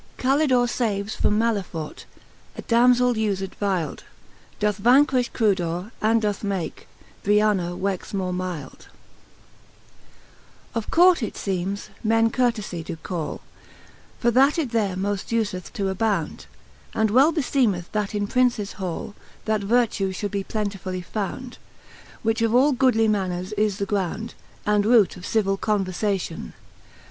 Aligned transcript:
CaVtdore 0.17 0.65
faves 0.65 1.15
from 1.15 1.37
Maleffart 1.37 2.05
A 2.57 2.63
Damzell 2.63 3.13
ufed 3.13 3.51
vylde) 3.61 3.99
Doth 4.59 4.81
vanqn'tjh 4.81 5.29
Crudor^ 5.31 5.91
and 6.01 6.23
doth 6.23 6.43
make 6.43 6.87
Briana 7.23 7.79
"joexe 7.79 8.11
wore 8.15 8.33
mylde, 8.33 8.87
I. 10.73 10.77
OF 10.79 10.89
Court, 10.89 11.21
it 11.21 11.35
feemes, 11.35 11.89
men 12.03 12.31
Courtefie 12.31 12.83
doe 12.83 12.95
call, 13.03 13.41
For 14.19 14.31
that 14.31 14.57
it 14.57 14.71
there 14.71 14.95
moft 14.95 15.29
ufeth 15.39 15.71
to 15.73 15.89
abound 15.89 16.39
j 16.39 16.45
And 16.99 17.11
well 17.11 17.31
befeemeth, 17.31 17.91
that 17.91 18.15
in 18.15 18.25
Princes 18.25 18.73
hall 18.81 19.13
That 19.45 19.61
vertue 19.61 20.13
fhould 20.13 20.31
be 20.31 20.43
plentifully 20.43 21.01
found, 21.03 21.59
Which 22.23 22.41
of 22.41 22.55
all 22.55 22.71
goodly 22.71 23.07
manners 23.07 23.53
is 23.53 23.77
the 23.77 23.85
ground. 23.85 24.33
And 24.65 24.83
roote 24.83 25.15
of 25.15 25.27
civill 25.27 25.57
converiation. 25.57 26.53